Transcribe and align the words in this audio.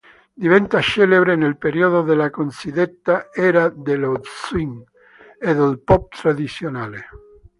Diventa 0.33 0.81
celebre 0.81 1.35
nel 1.35 1.57
periodo 1.59 2.01
della 2.01 2.31
cosiddetta 2.31 3.31
"era 3.31 3.69
dello 3.69 4.19
swing" 4.23 4.83
e 5.39 5.53
del 5.53 5.79
pop 5.79 6.15
tradizionale. 6.15 7.05